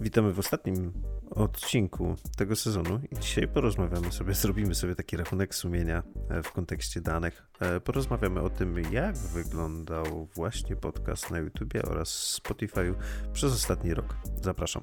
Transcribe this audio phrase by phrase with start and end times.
[0.00, 0.92] Witamy w ostatnim
[1.30, 7.00] odcinku tego sezonu i dzisiaj porozmawiamy sobie, zrobimy sobie taki rachunek sumienia e, w kontekście
[7.00, 7.42] danych.
[7.60, 12.94] E, porozmawiamy o tym, jak wyglądał właśnie podcast na YouTubie oraz Spotify'u
[13.32, 14.16] przez ostatni rok.
[14.42, 14.82] Zapraszam.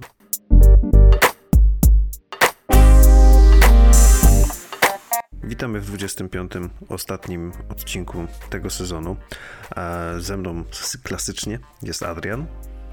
[5.43, 6.51] Witamy w 25.
[6.89, 9.15] ostatnim odcinku tego sezonu.
[9.75, 10.63] E, ze mną
[11.03, 12.45] klasycznie jest Adrian.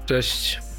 [0.05, 0.72] Cześć.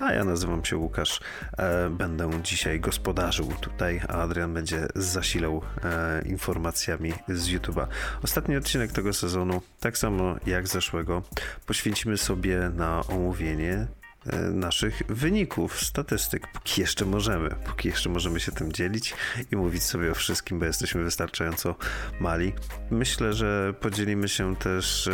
[0.00, 1.20] A ja nazywam się Łukasz.
[1.58, 7.86] E, będę dzisiaj gospodarzył tutaj, a Adrian będzie zasilał e, informacjami z YouTube'a.
[8.22, 11.22] Ostatni odcinek tego sezonu, tak samo jak zeszłego,
[11.66, 13.86] poświęcimy sobie na omówienie
[14.26, 19.14] e, naszych wyników, statystyk, póki jeszcze możemy, póki jeszcze możemy się tym dzielić
[19.52, 21.74] i mówić sobie o wszystkim, bo jesteśmy wystarczająco
[22.20, 22.52] mali.
[22.90, 25.08] Myślę, że podzielimy się też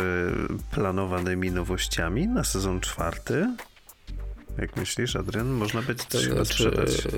[0.71, 3.47] planowanymi nowościami na sezon czwarty,
[4.57, 5.47] jak myślisz, Adrian?
[5.47, 6.71] Można coś to znaczy,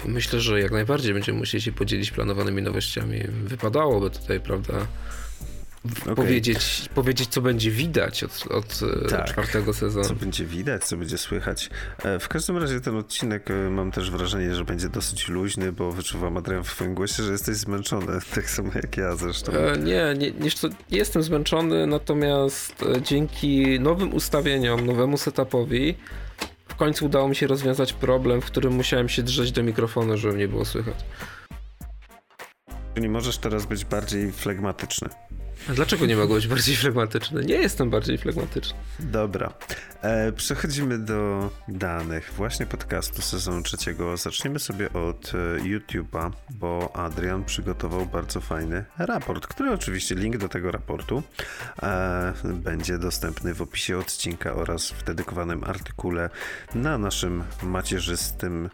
[0.06, 3.20] Myślę, że jak najbardziej będziemy musieli się podzielić planowanymi nowościami.
[3.44, 4.88] Wypadałoby tutaj, prawda,
[6.02, 6.16] okay.
[6.16, 10.06] powiedzieć, powiedzieć, co będzie widać od, od e, tak, czwartego sezonu.
[10.06, 11.70] Co będzie widać, co będzie słychać.
[12.04, 15.92] E, w każdym razie ten odcinek e, mam też wrażenie, że będzie dosyć luźny, bo
[15.92, 19.52] wyczuwam, Adrian, w swoim głosie, że jesteś zmęczony, tak samo jak ja zresztą.
[19.52, 20.50] Nie, nie, nie, nie
[20.92, 25.96] jestem zmęczony, natomiast dzięki nowym ustawieniom, nowemu setupowi
[26.74, 30.34] w końcu udało mi się rozwiązać problem, w którym musiałem się drzeć do mikrofonu, żeby
[30.34, 30.96] mnie było słychać.
[32.96, 35.10] Czyli możesz teraz być bardziej flegmatyczny.
[35.70, 37.46] A dlaczego nie mogę być bardziej flegmatyczny?
[37.46, 38.78] Nie jestem bardziej flegmatyczny.
[39.00, 39.54] Dobra.
[40.04, 44.18] E, przechodzimy do danych właśnie podcastu sezonu trzeciego.
[44.18, 50.50] Zaczniemy sobie od e, YouTube'a, bo Adrian przygotował bardzo fajny raport, który oczywiście link do
[50.50, 51.24] tego raportu
[51.84, 56.30] e, będzie dostępny w opisie odcinka oraz w dedykowanym artykule
[56.76, 58.70] na naszym macierzystym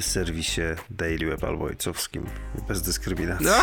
[0.00, 2.26] serwisie Daily Web albo ojcowskim,
[2.68, 3.46] bez dyskryminacji.
[3.46, 3.56] No.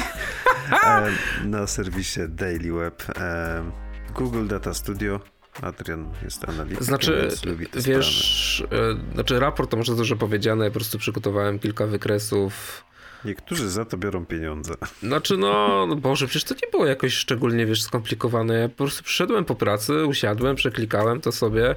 [0.88, 1.12] E,
[1.46, 3.04] na serwisie Daily Web.
[3.20, 5.20] E, Google Data Studio
[5.62, 7.30] Adrian jest analitykiem, Znaczy,
[7.76, 12.84] wiesz, e, znaczy raport to może dużo powiedziane, ja po prostu przygotowałem kilka wykresów.
[13.26, 14.74] Niektórzy za to biorą pieniądze.
[15.04, 18.60] Znaczy, no, no Boże, przecież to nie było jakoś szczególnie, wiesz, skomplikowane.
[18.60, 21.76] Ja po prostu przyszedłem po pracy, usiadłem, przeklikałem to sobie.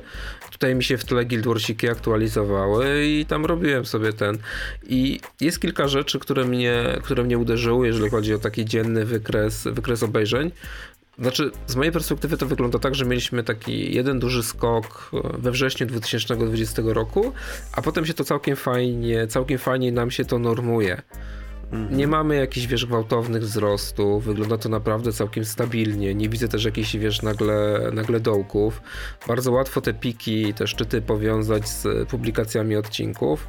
[0.53, 4.39] Tutaj mi się w tle Guild Warsiki aktualizowały i tam robiłem sobie ten.
[4.87, 9.65] I jest kilka rzeczy, które mnie, które mnie uderzyły, jeżeli chodzi o taki dzienny wykres,
[9.73, 10.51] wykres obejrzeń.
[11.21, 15.87] Znaczy, z mojej perspektywy to wygląda tak, że mieliśmy taki jeden duży skok we wrześniu
[15.87, 17.33] 2020 roku,
[17.73, 21.03] a potem się to całkiem fajnie, całkiem fajnie nam się to normuje.
[21.73, 21.97] Mhm.
[21.97, 26.97] Nie mamy jakichś, wiesz, gwałtownych wzrostów, wygląda to naprawdę całkiem stabilnie, nie widzę też jakichś,
[26.97, 28.83] wiesz, nagle, nagle dołków.
[29.29, 33.49] Bardzo łatwo te piki, te szczyty powiązać z publikacjami odcinków.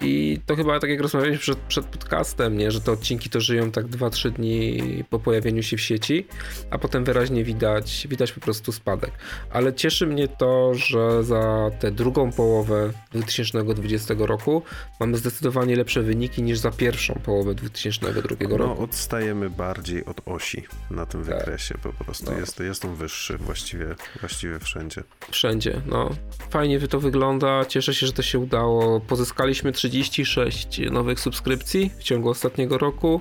[0.00, 2.70] I to chyba tak jak rozmawialiśmy przed, przed podcastem, nie?
[2.70, 6.26] że te odcinki to żyją tak 2-3 dni po pojawieniu się w sieci,
[6.70, 9.10] a potem wyraźnie widać, widać po prostu spadek.
[9.50, 14.62] Ale cieszy mnie to, że za tę drugą połowę 2020 roku
[15.00, 18.74] mamy zdecydowanie lepsze wyniki niż za pierwszą połowę 2002 no, roku.
[18.74, 21.38] No, odstajemy bardziej od osi na tym tak.
[21.38, 22.32] wykresie po prostu.
[22.32, 22.38] No.
[22.38, 25.02] Jest, jest on wyższy właściwie, właściwie wszędzie.
[25.30, 26.10] Wszędzie, no.
[26.50, 29.00] Fajnie to wygląda, cieszę się, że to się udało.
[29.00, 33.20] Pozyskaliśmy 30 36 nowych subskrypcji w ciągu ostatniego roku.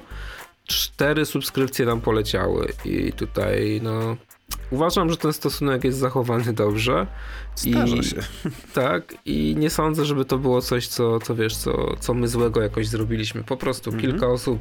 [0.68, 4.18] Cztery subskrypcje nam poleciały i tutaj no
[4.72, 7.08] uważam, że ten stosunek jest zachowany dobrze.
[7.56, 8.18] Zdarza I, się.
[8.74, 12.62] Tak, i nie sądzę, żeby to było coś, co, co wiesz, co, co my złego
[12.62, 13.44] jakoś zrobiliśmy.
[13.44, 14.12] Po prostu mhm.
[14.12, 14.60] kilka osób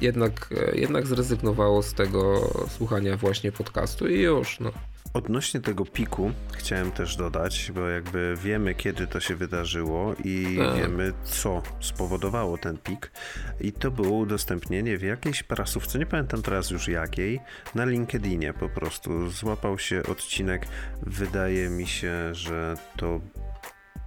[0.00, 4.70] jednak, jednak zrezygnowało z tego słuchania właśnie podcastu i już, no.
[5.14, 10.76] Odnośnie tego piku chciałem też dodać, bo jakby wiemy, kiedy to się wydarzyło i tak.
[10.76, 13.12] wiemy, co spowodowało ten pik.
[13.60, 17.40] I to było udostępnienie w jakiejś prasówce, nie pamiętam teraz już jakiej,
[17.74, 19.30] na LinkedInie po prostu.
[19.30, 20.66] Złapał się odcinek,
[21.02, 23.20] wydaje mi się, że to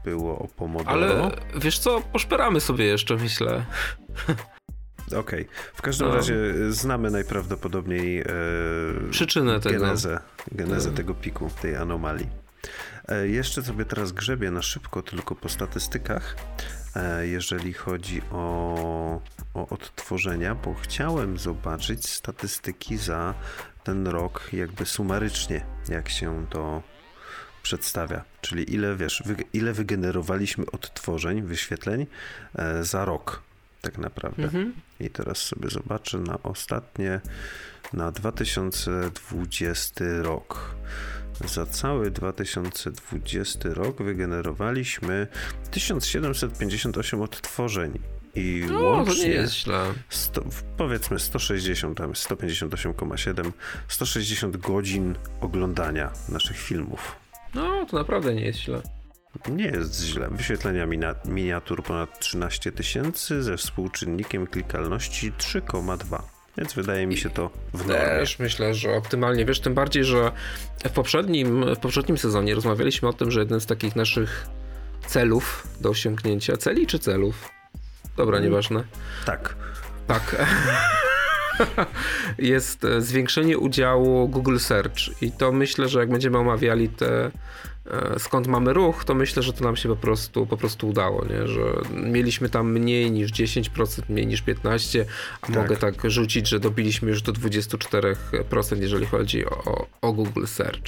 [0.04, 0.92] było o Pomodoro.
[0.92, 3.66] Ale wiesz co, poszperamy sobie jeszcze, myślę.
[5.08, 5.20] Okej.
[5.20, 5.46] Okay.
[5.74, 6.16] W każdym no.
[6.16, 6.36] razie
[6.70, 8.26] znamy najprawdopodobniej e,
[9.12, 10.66] przyczynę genezę, tego.
[10.66, 10.98] genezę no.
[10.98, 12.28] tego piku, tej anomalii.
[13.08, 16.36] E, jeszcze sobie teraz grzebię na szybko tylko po statystykach,
[16.96, 19.22] e, jeżeli chodzi o,
[19.54, 23.34] o odtworzenia, bo chciałem zobaczyć statystyki za
[23.84, 26.82] ten rok jakby sumarycznie, jak się to
[27.64, 32.08] przedstawia, czyli ile wiesz, wy, ile wygenerowaliśmy odtworzeń, wyświetleń
[32.56, 33.42] e, za rok
[33.86, 34.44] tak naprawdę.
[34.44, 34.74] Mhm.
[35.00, 37.22] I teraz sobie zobaczę na ostatnie,
[37.94, 40.76] na 2020 rok.
[41.46, 45.28] Za cały 2020 rok wygenerowaliśmy
[45.72, 48.00] 1758 odtworzeń.
[48.36, 49.94] I no, łącznie to nie jest źle.
[50.10, 50.44] Sto,
[50.78, 53.52] powiedzmy 160, tam 158,7,
[53.88, 57.16] 160 godzin oglądania naszych filmów.
[57.54, 58.82] No, to naprawdę nie jest źle.
[59.50, 60.28] Nie jest źle.
[60.32, 60.88] Wyświetlenia
[61.26, 66.22] miniatur ponad 13 tysięcy ze współczynnikiem klikalności 3,2.
[66.58, 68.06] Więc wydaje mi się to w normie.
[68.06, 69.46] Też myślę, że optymalnie.
[69.46, 70.32] Wiesz, tym bardziej, że
[70.86, 74.48] w poprzednim, w poprzednim sezonie rozmawialiśmy o tym, że jeden z takich naszych
[75.08, 77.50] celów do osiągnięcia, celi czy celów?
[78.18, 78.50] Dobra, mm.
[78.50, 78.84] nieważne.
[79.26, 79.56] Tak.
[80.08, 80.36] Tak.
[82.38, 87.32] jest zwiększenie udziału Google Search i to myślę, że jak będziemy omawiali te
[87.75, 87.75] E,
[88.18, 91.48] skąd mamy ruch, to myślę, że to nam się po prostu, po prostu udało, nie?
[91.48, 91.62] że
[91.94, 95.06] mieliśmy tam mniej niż 10%, mniej niż 15%,
[95.42, 95.56] a tak.
[95.56, 100.86] mogę tak rzucić, że dobiliśmy już do 24%, jeżeli chodzi o, o Google Search.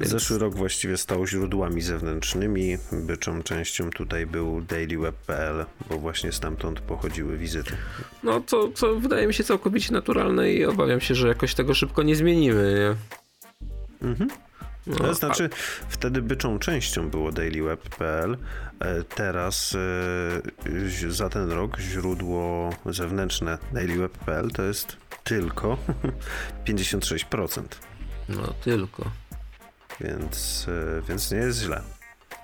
[0.00, 0.12] Więc...
[0.12, 2.78] Zeszły rok właściwie stał źródłami zewnętrznymi.
[2.92, 7.72] Byczą częścią tutaj był dailyweb.pl, bo właśnie stamtąd pochodziły wizyty.
[8.22, 12.02] No, to, co wydaje mi się całkowicie naturalne i obawiam się, że jakoś tego szybko
[12.02, 12.74] nie zmienimy.
[12.78, 14.08] Nie?
[14.08, 14.30] Mhm.
[14.86, 15.86] No, to znaczy, a...
[15.88, 18.36] wtedy byczą częścią było dailyweb.pl.
[18.80, 19.76] E, teraz
[21.06, 25.78] e, za ten rok źródło zewnętrzne dailyweb.pl to jest tylko
[26.66, 27.62] 56%.
[28.28, 29.10] No, tylko.
[30.00, 31.82] Więc, e, więc nie jest źle.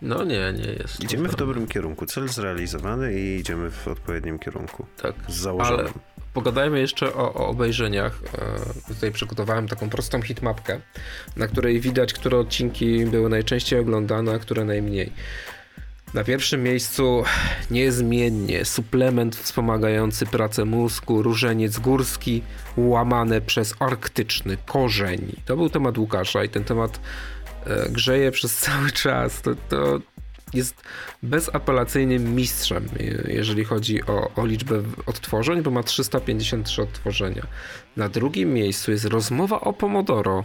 [0.03, 1.05] No nie, nie jest.
[1.05, 2.07] Idziemy w dobrym kierunku.
[2.07, 4.87] Cel zrealizowany i idziemy w odpowiednim kierunku.
[5.03, 5.15] Tak.
[5.29, 5.81] Z założeniem.
[5.81, 5.91] Ale
[6.35, 8.21] pogadajmy jeszcze o, o obejrzeniach.
[8.89, 10.81] E, tutaj przygotowałem taką prostą hitmapkę,
[11.37, 15.13] na której widać, które odcinki były najczęściej oglądane, a które najmniej.
[16.15, 17.25] Na pierwszym miejscu
[17.71, 22.43] niezmiennie suplement wspomagający pracę mózgu, różeniec górski,
[22.77, 25.37] łamane przez arktyczny korzeń.
[25.45, 27.01] To był temat Łukasza i ten temat
[27.67, 29.43] e, grzeje przez cały czas.
[29.43, 30.01] To, to
[30.55, 30.83] jest
[31.23, 32.89] bezapelacyjnym mistrzem,
[33.29, 37.47] jeżeli chodzi o, o, liczbę odtworzeń, bo ma 353 odtworzenia.
[37.97, 40.45] Na drugim miejscu jest rozmowa o Pomodoro.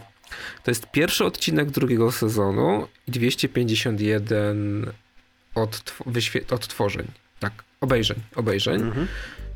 [0.64, 4.92] To jest pierwszy odcinek drugiego sezonu i 251
[5.56, 7.08] odtw- odtworzeń.
[7.40, 8.82] Tak, obejrzeń, obejrzeń.
[8.82, 9.08] Mhm.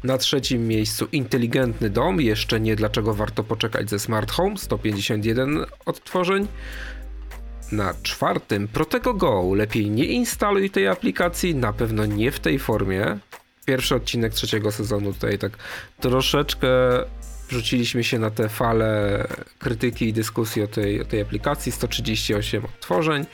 [0.03, 6.47] Na trzecim miejscu inteligentny dom, jeszcze nie dlaczego warto poczekać ze Smart Home, 151 odtworzeń.
[7.71, 13.17] Na czwartym Protego Go lepiej nie instaluj tej aplikacji, na pewno nie w tej formie.
[13.65, 15.51] Pierwszy odcinek trzeciego sezonu tutaj tak
[15.99, 16.67] troszeczkę
[17.49, 19.23] wrzuciliśmy się na te fale
[19.59, 21.71] krytyki i dyskusji o tej, o tej aplikacji.
[21.71, 23.25] 138 odtworzeń.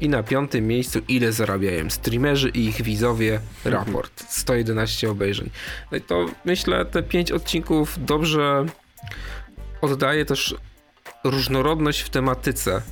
[0.00, 3.40] I na piątym miejscu ile zarabiają streamerzy i ich widzowie.
[3.64, 4.24] Raport.
[4.28, 5.50] 111 obejrzeń.
[5.92, 8.66] No i to myślę te 5 odcinków dobrze
[9.80, 10.54] oddaje też
[11.24, 12.82] różnorodność w tematyce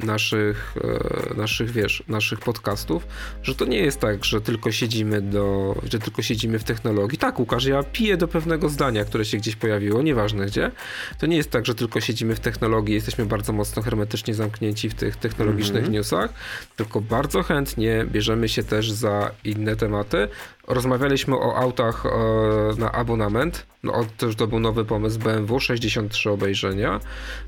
[0.00, 0.74] naszych,
[1.30, 3.06] e, naszych, wiesz, naszych podcastów,
[3.42, 7.18] że to nie jest tak, że tylko siedzimy do, że tylko siedzimy w technologii.
[7.18, 10.70] Tak, Łukasz, ja piję do pewnego zdania, które się gdzieś pojawiło, nieważne gdzie.
[11.18, 14.94] To nie jest tak, że tylko siedzimy w technologii, jesteśmy bardzo mocno hermetycznie zamknięci w
[14.94, 15.94] tych technologicznych mm -hmm.
[15.94, 16.32] newsach,
[16.76, 20.28] tylko bardzo chętnie bierzemy się też za inne tematy.
[20.66, 22.10] Rozmawialiśmy o autach e,
[22.80, 23.66] na abonament.
[23.82, 27.00] No, to już to był nowy pomysł BMW, 63 obejrzenia.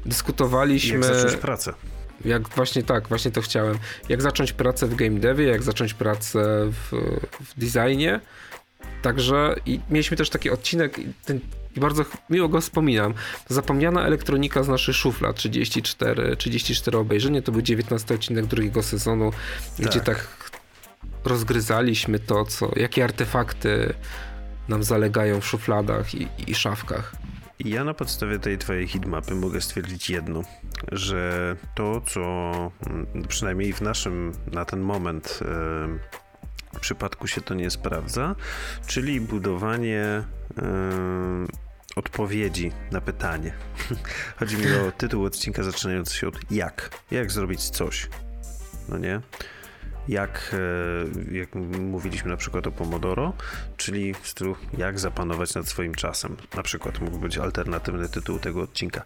[0.06, 1.06] Dyskutowaliśmy.
[1.06, 1.74] Jak zacząć pracę.
[2.24, 3.78] Jak właśnie tak, właśnie to chciałem.
[4.08, 6.92] Jak zacząć pracę w game devie, jak zacząć pracę w,
[7.40, 8.20] w designie.
[9.02, 11.40] Także i mieliśmy też taki odcinek, ten,
[11.76, 13.14] i bardzo miło go wspominam.
[13.48, 19.30] Zapomniana elektronika z naszej szufla 34, 34 obejrzenie, to był 19 odcinek drugiego sezonu,
[19.76, 19.86] tak.
[19.86, 20.50] gdzie tak
[21.24, 23.94] rozgryzaliśmy to, co, jakie artefakty
[24.68, 27.16] nam zalegają w szufladach i, i szafkach.
[27.64, 30.42] Ja na podstawie tej twojej hitmapy mogę stwierdzić jedno,
[30.92, 32.20] że to, co
[32.86, 35.40] mm, przynajmniej w naszym na ten moment
[36.74, 38.34] w przypadku się to nie sprawdza,
[38.86, 40.22] czyli budowanie
[41.96, 43.52] odpowiedzi na pytanie.
[44.38, 46.90] Chodzi mi o tytuł odcinka zaczynający się od jak.
[47.10, 48.08] Jak zrobić coś.
[48.88, 49.20] No nie?
[50.08, 50.54] Jak,
[51.32, 53.32] e, jak mówiliśmy na przykład o Pomodoro,
[53.76, 56.36] czyli w stylu jak zapanować nad swoim czasem.
[56.56, 59.02] Na przykład mógł być alternatywny tytuł tego odcinka.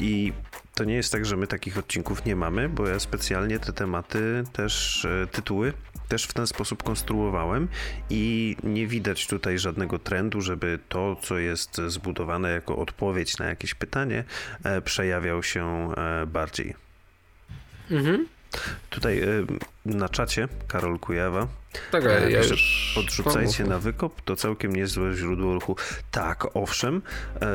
[0.00, 0.32] I
[0.74, 4.44] to nie jest tak, że my takich odcinków nie mamy, bo ja specjalnie te tematy,
[4.52, 5.72] też e, tytuły
[6.08, 7.68] też w ten sposób konstruowałem
[8.10, 13.74] i nie widać tutaj żadnego trendu, żeby to, co jest zbudowane jako odpowiedź na jakieś
[13.74, 14.24] pytanie,
[14.64, 15.92] e, przejawiał się
[16.26, 16.74] bardziej.
[17.90, 18.26] Mhm.
[18.90, 19.46] Tutaj y,
[19.84, 21.46] na czacie Karol Kujawa.
[21.90, 25.76] Tak, e, ja już podrzucajcie na wykop, to całkiem niezłe źródło ruchu.
[26.10, 27.02] Tak, owszem,
[27.42, 27.46] e,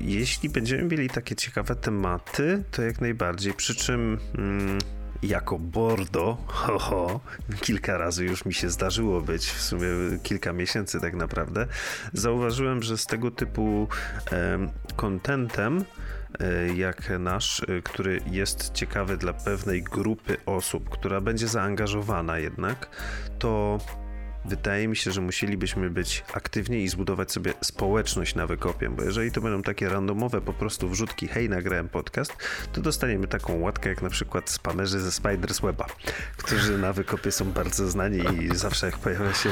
[0.00, 3.52] jeśli będziemy mieli takie ciekawe tematy, to jak najbardziej.
[3.52, 4.78] Przy czym mm,
[5.22, 7.20] jako Bordo, ho, ho,
[7.60, 9.88] kilka razy już mi się zdarzyło być, w sumie
[10.22, 11.66] kilka miesięcy tak naprawdę,
[12.12, 13.88] zauważyłem, że z tego typu
[14.30, 16.17] em, contentem e,
[16.76, 22.88] jak nasz, e, który jest ciekawy dla pewnej grupy osób, która będzie zaangażowana jednak,
[23.38, 23.78] to
[24.48, 29.32] wydaje mi się, że musielibyśmy być aktywni i zbudować sobie społeczność na wykopie, bo jeżeli
[29.32, 32.32] to będą takie randomowe po prostu wrzutki, hej, nagrałem podcast,
[32.72, 35.86] to dostaniemy taką łatkę jak na przykład spamerzy ze Spiders Weba,
[36.36, 39.50] którzy na wykopie są bardzo znani i zawsze jak pojawia się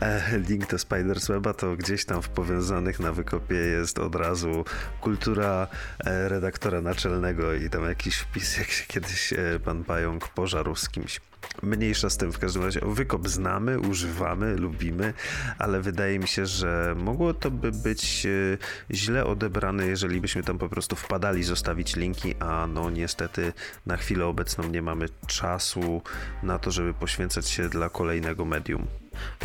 [0.00, 4.64] e, link do Spiders Weba, to gdzieś tam w powiązanych na wykopie jest od razu
[5.00, 5.68] kultura
[6.04, 10.88] e, redaktora naczelnego i tam jakiś wpis, jak się kiedyś e, pan Pająk pożarł z
[10.88, 11.20] kimś.
[11.62, 12.80] Mniejsza z tym w każdym razie.
[12.86, 15.14] Wykop znamy, używamy, lubimy,
[15.58, 20.58] ale wydaje mi się, że mogło to by być e, źle odebrane, jeżeli byśmy tam
[20.58, 23.52] po prostu wpadali zostawić linki, a no niestety
[23.86, 26.02] na chwilę obecną nie mamy czasu
[26.42, 28.86] na to, żeby poświęcać się dla kolejnego medium.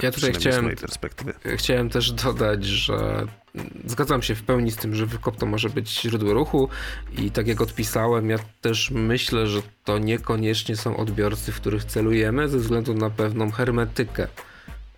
[0.01, 1.33] Ja tutaj chciałem- z mojej perspektywy.
[1.57, 3.25] Chciałem też dodać, że
[3.85, 6.69] zgadzam się w pełni z tym, że wykop to może być źródło ruchu
[7.17, 12.49] i tak jak odpisałem, ja też myślę, że to niekoniecznie są odbiorcy, w których celujemy
[12.49, 14.27] ze względu na pewną hermetykę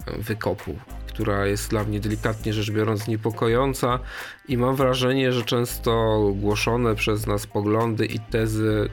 [0.07, 3.99] wykopu, która jest dla mnie delikatnie rzecz biorąc niepokojąca
[4.47, 8.89] i mam wrażenie, że często głoszone przez nas poglądy i tezy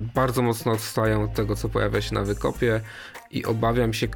[0.00, 2.80] bardzo mocno odstają od tego, co pojawia się na wykopie
[3.30, 4.08] i obawiam się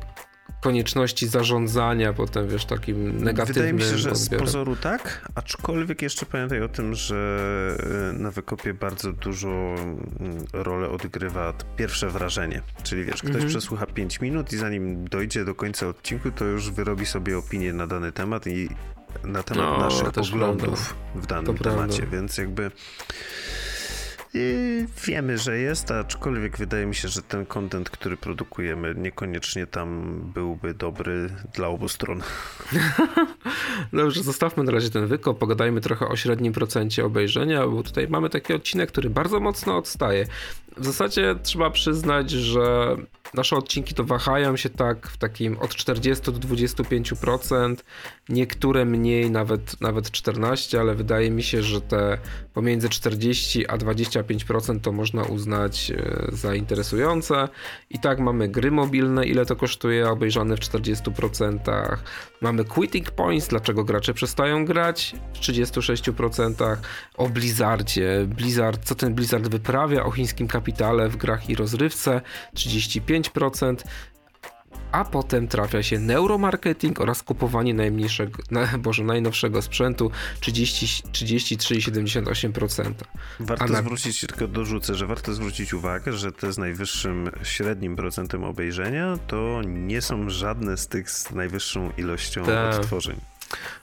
[0.61, 4.47] konieczności zarządzania potem, wiesz, takim negatywnym Wydaje mi się, że z odbiorem.
[4.47, 7.17] pozoru tak, aczkolwiek jeszcze pamiętaj o tym, że
[8.11, 12.63] e, na wykopie bardzo dużo mm, rolę odgrywa pierwsze wrażenie.
[12.83, 13.49] Czyli wiesz, ktoś Mhm.
[13.49, 17.87] przesłucha 5 minut i zanim dojdzie do końca odcinku, to już wyrobi sobie opinię na
[17.87, 18.69] dany temat i
[19.25, 21.81] na temat No, naszych poglądów w danym To prawda.
[21.83, 22.71] temacie, więc jakby
[25.07, 30.75] wiemy, że jest, aczkolwiek wydaje mi się, że ten content, który produkujemy, niekoniecznie tam byłby
[30.75, 32.23] dobry dla obu stron.
[33.93, 38.31] Dobrze, zostawmy na razie ten wykop, pogadajmy trochę o średnim procencie obejrzenia, bo tutaj mamy
[38.31, 40.27] taki odcinek, który bardzo mocno odstaje.
[40.79, 42.97] W zasadzie trzeba przyznać, że
[43.35, 47.77] nasze odcinki to wahają się tak w takim od 40 do 25%,
[48.29, 52.19] niektóre mniej, nawet, nawet 14, ale wydaje mi się, że te
[52.55, 57.49] pomiędzy 40 a 25% to można uznać e, za interesujące.
[57.91, 61.97] I tak mamy gry mobilne, ile to kosztuje, obejrzane w 40%.
[62.41, 66.77] Mamy quitting points, dlaczego gracze przestają grać w 36%.
[67.17, 72.21] O Blizzardzie, Blizzard, co ten Blizzard wyprawia, o chińskim kapitale w grach i rozrywce
[72.55, 73.77] 35%.
[74.93, 80.11] A potem trafia się neuromarketing oraz kupowanie najmniejszego, na, boże, najnowszego sprzętu
[80.41, 82.93] 30, 33,78%.
[83.41, 88.45] Warto na- zwrócić, tylko dorzucę, że warto zwrócić uwagę, że te z najwyższym średnim procentem
[88.45, 92.75] obejrzenia to nie są żadne z tych z najwyższą ilością Tak.
[92.75, 93.21] odtworzeń.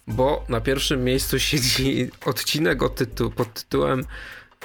[0.07, 4.05] Bo na pierwszym miejscu siedzi odcinek tytuł, pod tytułem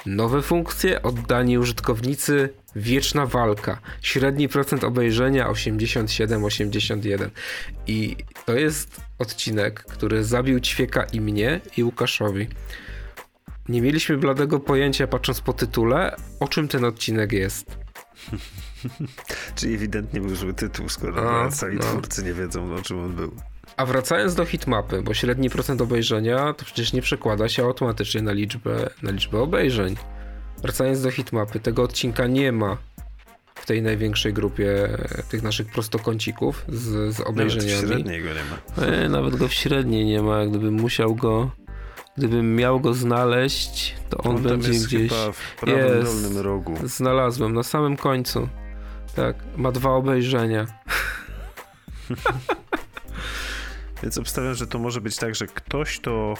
[0.05, 3.79] Nowe funkcje, oddani użytkownicy, wieczna walka.
[4.01, 7.29] Średni procent obejrzenia 87-81.
[7.87, 8.15] I
[8.45, 12.47] to jest odcinek, który zabił ćwieka i mnie, i Łukaszowi.
[13.69, 17.77] Nie mieliśmy bladego pojęcia, patrząc po tytule, o czym ten odcinek jest.
[19.55, 21.81] Czyli ewidentnie był zły tytuł, skoro A, sami no.
[21.81, 23.31] twórcy nie wiedzą, o czym on był.
[23.81, 28.31] A wracając do hitmapy, bo średni procent obejrzenia to przecież nie przekłada się automatycznie na
[28.31, 29.95] liczbę, na liczbę obejrzeń.
[30.61, 32.77] Wracając do hitmapy, tego odcinka nie ma
[33.55, 37.87] w tej największej grupie e, tych naszych prostokącików z, z Nawet w obejrzeniami.
[37.87, 38.85] średniej go nie ma.
[38.87, 40.45] E, nawet go w średniej nie ma.
[40.45, 41.51] Gdybym musiał go,
[42.17, 45.09] gdybym miał go znaleźć, to on, On będzie jest gdzieś.
[45.11, 46.21] chyba w prawym Jest.
[46.21, 46.75] dolnym rogu.
[46.83, 48.49] Znalazłem na samym końcu.
[49.15, 50.65] Tak, ma dwa obejrzenia.
[54.03, 56.33] Więc obstawiam, że to może być tak, że ktoś to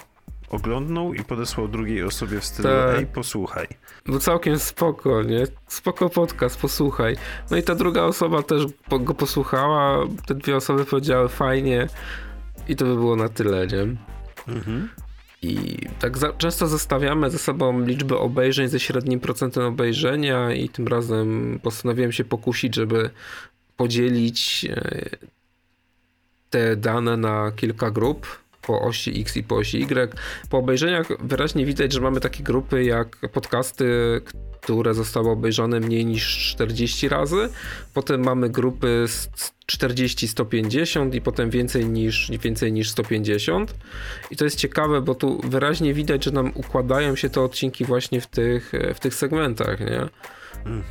[0.50, 2.98] oglądnął i podesłał drugiej osobie w stylu Tak.
[2.98, 3.68] ej, posłuchaj.
[4.08, 5.44] No całkiem spoko, nie?
[5.68, 7.16] Spoko podcast, posłuchaj.
[7.52, 8.64] No i ta druga osoba też
[9.00, 11.88] go posłuchała, te dwie osoby powiedziały fajnie
[12.68, 13.82] i to by było na tyle, nie?
[14.48, 14.90] Mhm.
[15.42, 20.88] I tak za, często zestawiamy ze sobą liczbę obejrzeń ze średnim procentem obejrzenia i tym
[20.88, 23.10] razem postanowiłem się pokusić, żeby
[23.78, 25.10] podzielić e,
[26.52, 28.28] te dane na kilka grup
[28.62, 30.16] po osi X i po osi Y.
[30.50, 33.86] Po obejrzeniach wyraźnie widać, że mamy takie grupy jak podcasty,
[34.62, 37.50] które zostały obejrzane mniej niż 40 razy.
[37.94, 39.06] Potem mamy grupy
[39.72, 43.74] 40-150 i potem więcej niż, więcej niż 150.
[44.32, 48.22] I to jest ciekawe, bo tu wyraźnie widać, że nam układają się te odcinki właśnie
[48.22, 50.10] w tych, w tych segmentach, nie?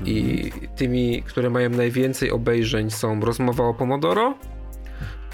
[0.05, 4.35] I tymi, które mają najwięcej obejrzeń są Rozmowa o Pomodoro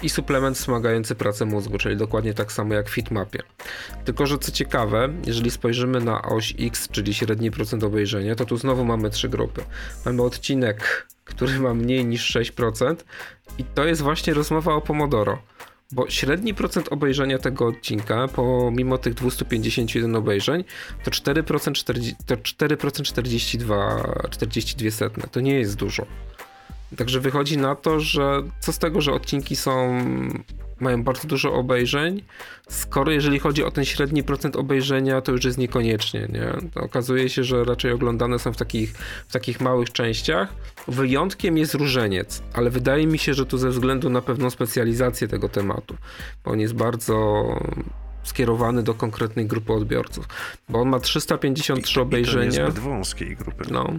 [0.03, 3.39] i suplement wspomagający pracę mózgu, czyli dokładnie tak samo jak w Fitmapie.
[4.05, 8.57] Tylko, że co ciekawe, jeżeli spojrzymy na oś X, czyli średni procent obejrzenia, to tu
[8.57, 9.61] znowu mamy trzy grupy.
[10.05, 12.95] Mamy odcinek, który ma mniej niż 6%
[13.57, 15.41] i to jest właśnie rozmowa o Pomodoro.
[15.91, 20.63] Bo średni procent obejrzenia tego odcinka, pomimo tych 251 obejrzeń,
[21.03, 25.23] to 4%, 40, to 4% 42, 42 setne.
[25.31, 26.05] To nie jest dużo.
[26.97, 30.01] Także wychodzi na to, że co z tego, że odcinki są
[30.79, 32.23] mają bardzo dużo obejrzeń,
[32.69, 36.69] skoro jeżeli chodzi o ten średni procent obejrzenia, to już jest niekoniecznie, nie?
[36.73, 38.91] To okazuje się, że raczej oglądane są w takich,
[39.27, 40.53] w takich małych częściach.
[40.87, 45.49] Wyjątkiem jest różeniec, ale wydaje mi się, że tu ze względu na pewną specjalizację tego
[45.49, 45.95] tematu,
[46.45, 47.45] bo on jest bardzo
[48.29, 50.27] skierowany do konkretnej grupy odbiorców.
[50.69, 52.67] Bo on ma 353 I, obejrzenia.
[52.67, 53.63] I to wąskiej grupy.
[53.71, 53.93] No,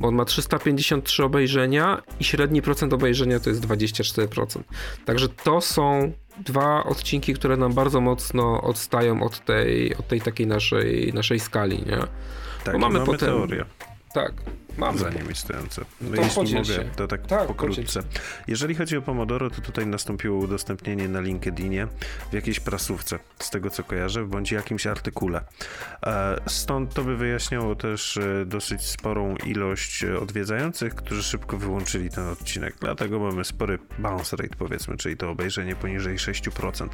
[0.00, 4.60] bo on ma 353 obejrzenia i średni procent obejrzenia to jest 24%.
[5.04, 6.12] Także to są
[6.44, 11.78] dwa odcinki, które nam bardzo mocno odstają od tej, od tej takiej naszej, naszej skali,
[11.78, 11.98] nie?
[12.64, 13.28] Tak, bo mamy, mamy potem...
[13.28, 13.64] teorię.
[14.14, 14.32] Tak,
[14.78, 15.84] Mam za nimi stojące.
[16.00, 16.90] No Jeśli mogę, się.
[16.96, 18.02] to tak, tak pokrótce.
[18.46, 21.86] Jeżeli chodzi o Pomodoro, to tutaj nastąpiło udostępnienie na LinkedInie
[22.30, 25.40] w jakiejś prasówce, z tego co kojarzę, bądź jakimś artykule.
[26.06, 32.10] E, stąd to by wyjaśniało też e, dosyć sporą ilość e, odwiedzających, którzy szybko wyłączyli
[32.10, 32.74] ten odcinek.
[32.80, 36.88] Dlatego mamy spory bounce rate, powiedzmy, czyli to obejrzenie poniżej 6%.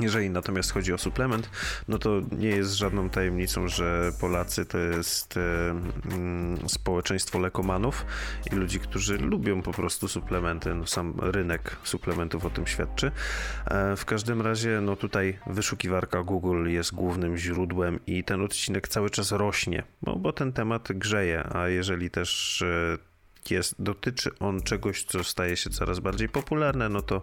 [0.00, 1.50] Jeżeli natomiast chodzi o suplement,
[1.88, 5.70] no to nie jest żadną tajemnicą, że Polacy to jest e,
[6.14, 8.06] mm, społeczeństwo lekomanów
[8.52, 10.74] i ludzi, którzy lubią po prostu suplementy.
[10.74, 13.12] No, sam rynek suplementów o tym świadczy.
[13.66, 19.10] E, w każdym razie, no tutaj wyszukiwarka Google jest głównym źródłem i ten odcinek cały
[19.10, 23.09] czas rośnie, bo, bo ten temat grzeje, a jeżeli też e,
[23.50, 27.22] jest, dotyczy on czegoś, co staje się coraz bardziej popularne, no to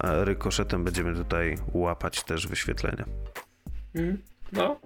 [0.00, 3.04] e, rykoszetem będziemy tutaj łapać też wyświetlenia.
[3.94, 4.18] Mm,
[4.52, 4.80] no,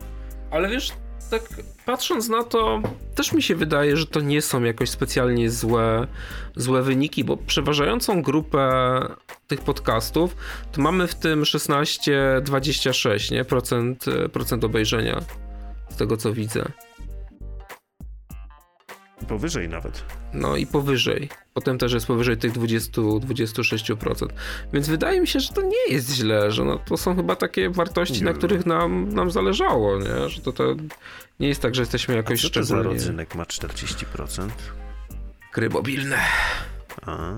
[0.51, 0.93] ale wiesz,
[1.31, 1.43] tak
[1.87, 2.83] patrząc na to,
[3.15, 6.07] też mi się wydaje, że to nie są jakoś specjalnie złe,
[6.57, 8.71] złe wyniki, bo przeważającą grupę
[9.47, 10.37] tych podcastów
[10.73, 13.45] to mamy w tym 16-26 nie?
[13.45, 15.23] Procent, procent obejrzenia
[15.91, 16.65] z tego co widzę.
[19.29, 20.05] Powyżej nawet.
[20.35, 21.29] No i powyżej.
[21.55, 24.27] Potem też jest powyżej tych 20-26%.
[24.73, 27.71] Więc wydaje mi się, że to nie jest źle, że no, to są chyba takie
[27.71, 28.25] wartości, nie.
[28.25, 30.29] na których nam, nam zależało, nie?
[30.29, 30.75] że to, to
[31.41, 32.83] nie jest tak, że jesteśmy jakoś A co szczególnie...
[32.83, 34.49] za rodzynek ma 40%?
[35.55, 36.19] Gry mobilne.
[37.07, 37.33] A.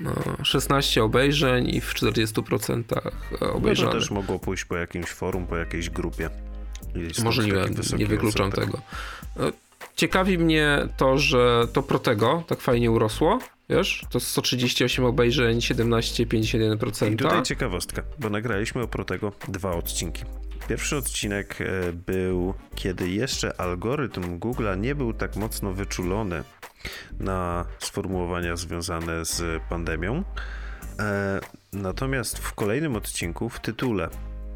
[0.00, 2.82] No, 16 obejrzeń i w 40%
[3.40, 3.86] obejrzane.
[3.86, 6.30] No to też mogło pójść po jakimś forum, po jakiejś grupie.
[7.24, 7.66] Możliwe,
[7.98, 8.78] nie wykluczam tego.
[9.96, 13.38] Ciekawi mnie to, że to Protego tak fajnie urosło.
[13.68, 17.12] Wiesz, to 138 obejrzeń, 17,51%.
[17.12, 20.24] I tutaj ciekawostka, bo nagraliśmy o Protego dwa odcinki.
[20.68, 26.42] Pierwszy odcinek e, był, kiedy jeszcze algorytm Google'a nie był tak mocno wyczulony
[27.20, 30.24] na sformułowania związane z pandemią.
[30.98, 31.40] E,
[31.72, 34.08] natomiast w kolejnym odcinku, w tytule,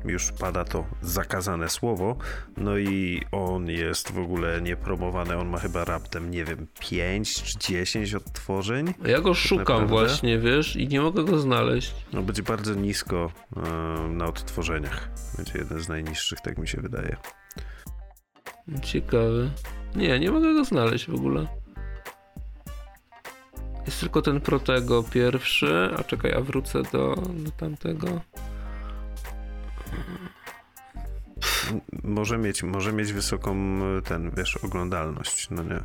[0.05, 2.17] już pada to zakazane słowo,
[2.57, 7.59] no i on jest w ogóle niepromowany, on ma chyba raptem, nie wiem, 5 czy
[7.59, 8.95] 10 odtworzeń.
[9.05, 9.87] Ja go tak szukam naprawdę.
[9.87, 11.95] właśnie, wiesz, i nie mogę go znaleźć.
[12.13, 13.63] No będzie bardzo nisko yy,
[14.09, 15.09] na odtworzeniach.
[15.37, 17.17] Będzie jeden z najniższych, tak mi się wydaje.
[18.83, 19.51] Ciekawe.
[19.97, 21.47] Nie, nie mogę go znaleźć w ogóle.
[23.87, 28.21] Jest tylko ten Protego pierwszy, a czekaj, a wrócę do, do tamtego.
[32.05, 33.57] Może mieć, może mieć wysoką
[34.05, 35.81] ten, wiesz, oglądalność, no nie.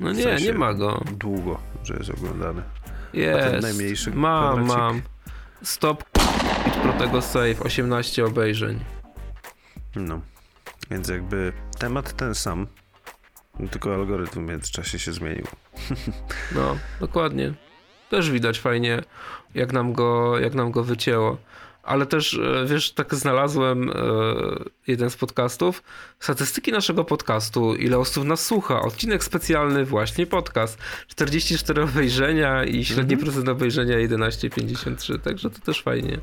[0.00, 1.04] No nie, nie ma go.
[1.12, 2.62] Długo, że jest oglądany.
[3.12, 3.62] Jest.
[3.62, 4.78] Najmniejszy Mam, kwadracik?
[4.78, 5.02] mam.
[5.62, 6.04] Stop
[6.82, 8.80] Protego Save, 18 obejrzeń.
[9.96, 10.20] No.
[10.90, 12.66] Więc jakby temat ten sam,
[13.70, 15.46] tylko algorytm w międzyczasie się zmienił.
[16.54, 17.52] No, dokładnie.
[18.10, 19.02] Też widać fajnie,
[19.54, 21.36] jak nam go, jak nam go wycięło
[21.88, 23.94] ale też, e, wiesz, tak znalazłem e,
[24.86, 25.82] jeden z podcastów,
[26.20, 33.16] statystyki naszego podcastu, ile osób nas słucha, odcinek specjalny właśnie podcast, 44 obejrzenia i średni
[33.16, 33.22] -hmm.
[33.22, 36.18] procent obejrzenia 11,53, także to też fajnie.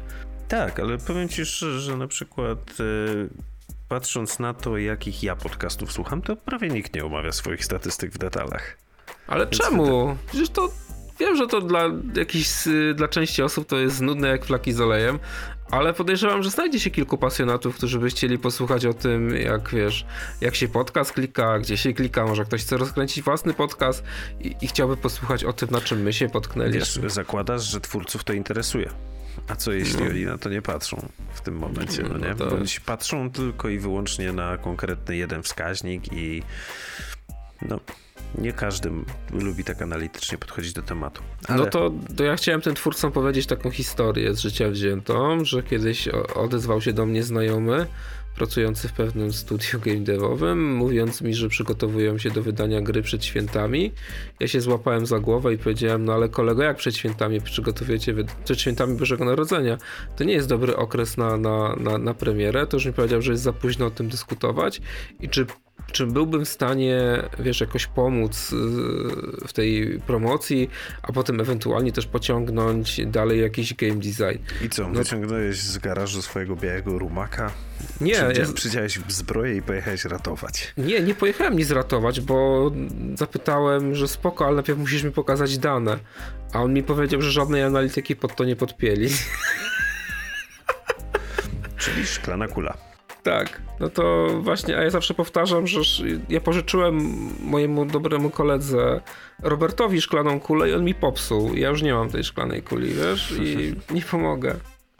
[0.47, 3.29] Tak, ale powiem ci szczerze, że na przykład yy,
[3.89, 8.17] patrząc na to, jakich ja podcastów słucham, to prawie nikt nie omawia swoich statystyk w
[8.17, 8.77] detalach.
[9.27, 10.17] Ale Więc czemu?
[10.27, 10.69] Przecież to
[11.19, 11.83] Wiem, że to dla
[12.15, 12.49] jakichś,
[12.95, 15.19] dla części osób to jest nudne jak flaki z olejem,
[15.71, 20.05] ale podejrzewam, że znajdzie się kilku pasjonatów, którzy by chcieli posłuchać o tym, jak wiesz,
[20.41, 24.03] jak się podcast klika, gdzie się klika, może ktoś chce rozkręcić własny podcast
[24.39, 27.03] i, i chciałby posłuchać o tym, na czym my się potknęliśmy.
[27.03, 28.89] Wiesz, zakładasz, że twórców to interesuje.
[29.47, 30.09] A co jeśli no.
[30.09, 32.29] oni na to nie patrzą w tym momencie, no, no nie?
[32.29, 32.47] No to...
[32.47, 36.43] Bądź patrzą tylko i wyłącznie na konkretny jeden wskaźnik i
[37.61, 37.79] no,
[38.37, 38.91] nie każdy
[39.33, 41.21] lubi tak analitycznie podchodzić do tematu.
[41.47, 41.57] Ale...
[41.57, 46.07] No to, to ja chciałem tym twórcom powiedzieć taką historię z życia wziętą, że kiedyś
[46.35, 47.87] odezwał się do mnie znajomy,
[48.35, 53.25] pracujący w pewnym studiu game devowym, mówiąc mi, że przygotowują się do wydania gry przed
[53.25, 53.91] świętami.
[54.39, 58.61] Ja się złapałem za głowę i powiedziałem, no ale kolego, jak przed świętami przygotowujecie, przed
[58.61, 59.77] świętami Bożego Narodzenia?
[60.15, 62.67] To nie jest dobry okres na, na, na, na premierę.
[62.67, 64.81] To już mi powiedział, że jest za późno o tym dyskutować
[65.19, 65.45] i czy
[65.91, 67.01] czy byłbym w stanie,
[67.39, 70.69] wiesz, jakoś pomóc y, w tej promocji,
[71.01, 74.43] a potem ewentualnie też pociągnąć dalej jakiś game design.
[74.65, 77.51] I co, no, wyciągnąłeś z garażu swojego białego rumaka?
[78.01, 78.11] Nie.
[78.13, 78.53] Przydziałeś, ja...
[78.53, 80.73] przydziałeś zbroję i pojechałeś ratować.
[80.77, 82.71] Nie, nie pojechałem nic ratować, bo
[83.15, 85.99] zapytałem, że spoko, ale najpierw musisz mi pokazać dane.
[86.53, 89.09] A on mi powiedział, że żadnej analityki pod to nie podpieli.
[91.77, 92.94] Czyli szklana kula.
[93.25, 95.79] Tak, no to właśnie, a ja zawsze powtarzam, że
[96.29, 96.95] ja pożyczyłem
[97.43, 99.01] mojemu dobremu koledze
[99.43, 101.55] Robertowi szklaną kulę i on mi popsuł.
[101.55, 104.55] Ja już nie mam tej szklanej kuli, wiesz, i nie pomogę.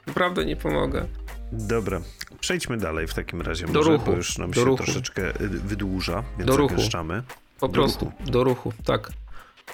[0.08, 1.06] Naprawdę nie pomogę.
[1.52, 2.02] Dobra,
[2.40, 4.06] przejdźmy dalej w takim razie, do może, ruchu.
[4.06, 4.84] bo już nam do się ruchu.
[4.84, 6.76] troszeczkę y, wydłuża, więc do ruchu.
[7.60, 8.32] Po do prostu, ruchu.
[8.32, 9.12] do ruchu, tak.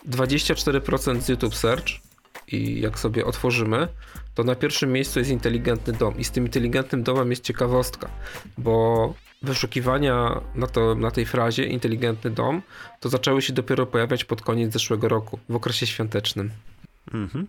[0.09, 1.85] 24% z YouTube Search
[2.47, 3.87] i jak sobie otworzymy,
[4.35, 6.17] to na pierwszym miejscu jest inteligentny dom.
[6.17, 8.09] I z tym inteligentnym domem jest ciekawostka,
[8.57, 12.61] bo wyszukiwania na, to, na tej frazie inteligentny dom
[12.99, 16.51] to zaczęły się dopiero pojawiać pod koniec zeszłego roku, w okresie świątecznym.
[17.13, 17.47] Mhm.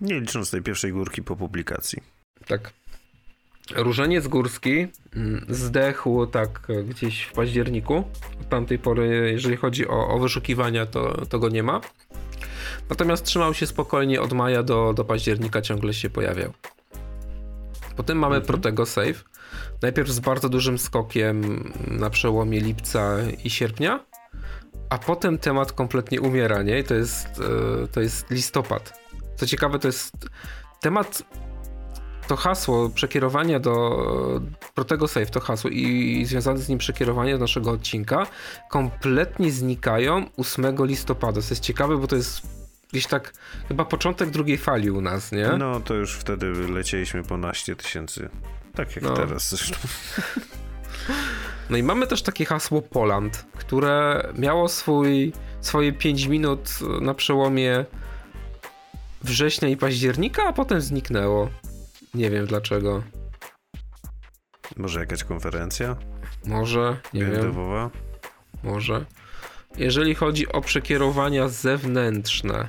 [0.00, 2.02] Nie licząc tej pierwszej górki po publikacji.
[2.46, 2.72] Tak.
[3.74, 8.04] Różeniec Górski mm, zdechł tak gdzieś w październiku.
[8.40, 11.80] Od tamtej pory, jeżeli chodzi o, o wyszukiwania, to, to go nie ma.
[12.90, 16.52] Natomiast trzymał się spokojnie od maja do, do października, ciągle się pojawiał.
[17.96, 18.46] Potem mamy mhm.
[18.46, 19.24] Protego Save.
[19.82, 24.04] Najpierw z bardzo dużym skokiem na przełomie lipca i sierpnia,
[24.90, 26.78] a potem temat kompletnie umiera, nie?
[26.78, 28.98] I to jest, e, to jest listopad.
[29.36, 30.12] Co ciekawe, to jest
[30.80, 31.22] temat
[32.28, 34.40] to hasło przekierowania do
[34.74, 38.26] Protego Save, to hasło i związane z nim przekierowanie do naszego odcinka
[38.70, 41.32] kompletnie znikają 8 listopada.
[41.32, 42.63] To jest ciekawe, bo to jest
[42.94, 43.32] gdzieś tak
[43.68, 45.48] chyba początek drugiej fali u nas, nie?
[45.58, 48.28] No to już wtedy lecieliśmy po naście tysięcy.
[48.74, 49.14] Tak jak no.
[49.14, 49.76] teraz zresztą.
[51.70, 57.84] No i mamy też takie hasło Poland, które miało swój, swoje 5 minut na przełomie
[59.22, 61.48] września i października, a potem zniknęło.
[62.14, 63.02] Nie wiem dlaczego.
[64.76, 65.96] Może jakaś konferencja?
[66.46, 67.54] Może, nie wiem.
[68.62, 69.04] Może.
[69.76, 72.68] Jeżeli chodzi o przekierowania zewnętrzne,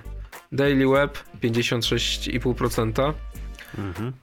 [0.56, 3.14] Daily Web 56,5%.
[3.78, 4.14] Mhm.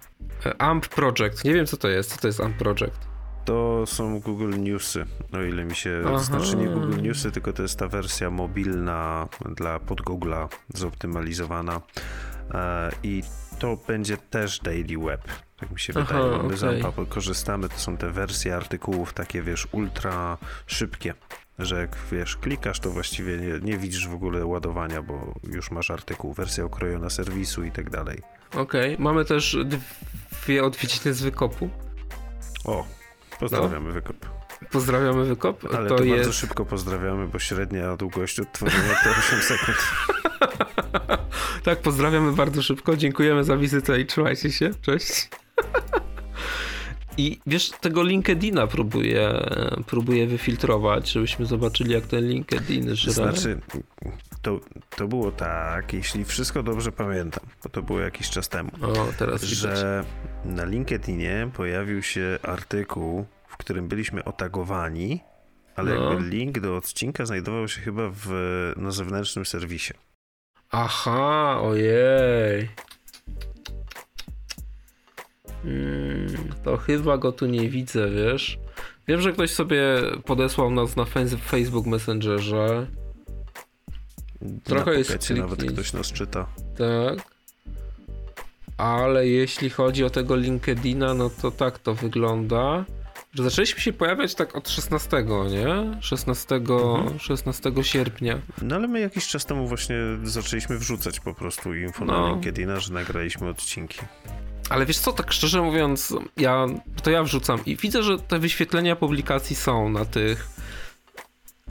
[0.59, 1.45] AMP Project.
[1.45, 2.11] Nie wiem co to jest.
[2.11, 3.13] Co to jest AMP Project?
[3.45, 6.03] To są Google Newsy, o ile mi się.
[6.07, 6.19] Aha.
[6.19, 11.81] Znaczy nie Google Newsy, tylko to jest ta wersja mobilna dla pod Google'a zoptymalizowana.
[12.55, 13.23] E, I
[13.59, 15.23] to będzie też Daily Web.
[15.57, 16.25] Tak mi się wydaje.
[16.25, 16.57] Aha, My okay.
[16.57, 17.69] z AMPA korzystamy.
[17.69, 21.15] To są te wersje artykułów takie, wiesz, ultra szybkie
[21.59, 25.91] że jak wiesz, klikasz, to właściwie nie, nie, widzisz w ogóle ładowania, bo już masz
[25.91, 28.19] artykuł, wersja okrojona serwisu i tak dalej.
[28.55, 29.05] Okej, okay.
[29.05, 29.57] mamy też
[30.43, 31.71] dwie odwiedziny z wykopu.
[32.65, 32.87] O,
[33.41, 33.95] pozdrawiamy no.
[33.95, 34.17] wykop.
[34.71, 35.65] Pozdrawiamy wykop.
[35.75, 36.17] Ale to, to jest...
[36.17, 39.79] bardzo szybko pozdrawiamy, bo średnia długość odtworzenia to 8 sekund.
[41.65, 42.97] tak, pozdrawiamy bardzo szybko.
[42.97, 44.71] Dziękujemy za wizytę i trzymajcie się.
[44.83, 45.29] Cześć.
[47.17, 49.33] I wiesz, tego LinkedIna próbuję,
[49.87, 53.13] próbuję wyfiltrować, żebyśmy zobaczyli, jak ten LinkedIn żre.
[53.13, 53.61] Znaczy,
[54.43, 54.61] to,
[54.97, 59.43] to było tak, jeśli wszystko dobrze pamiętam, bo to było jakiś czas temu, o, teraz
[59.43, 60.05] że
[60.45, 65.21] na LinkedInie pojawił się artykuł, w którym byliśmy otagowani,
[65.77, 66.13] ale no.
[66.13, 68.29] jakby link do odcinka znajdował się chyba w,
[68.77, 69.93] na zewnętrznym serwisie.
[70.71, 72.69] Aha, ojej.
[75.63, 76.29] Hmm,
[76.65, 78.59] to chyba go tu nie widzę, wiesz.
[79.09, 79.79] Wiem, że ktoś sobie
[80.25, 81.05] podesłał nas na
[81.45, 82.87] Facebook Messengerze.
[84.65, 85.41] Trochę na jest kliknięć.
[85.41, 86.47] nawet ktoś nas czyta.
[86.79, 87.33] Tak.
[88.77, 92.85] ale jeśli chodzi o tego LinkedIna, no to tak to wygląda.
[93.35, 96.01] Że zaczęliśmy się pojawiać tak od 16, nie?
[96.01, 97.19] 16, mhm.
[97.19, 98.39] 16 sierpnia.
[98.63, 102.23] No ale my jakiś czas temu właśnie zaczęliśmy wrzucać po prostu info no.
[102.23, 103.99] na LinkedIna, że nagraliśmy odcinki.
[104.73, 106.67] Ale wiesz co, tak szczerze mówiąc, ja,
[107.03, 110.49] to ja wrzucam i widzę, że te wyświetlenia publikacji są na tych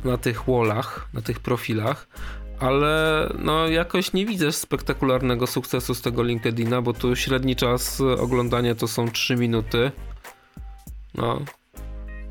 [0.04, 2.08] na tych wallach, na tych profilach,
[2.60, 8.76] ale no jakoś nie widzę spektakularnego sukcesu z tego LinkedIna, bo tu średni czas oglądania
[8.76, 9.92] to są 3 minuty.
[11.16, 11.42] No,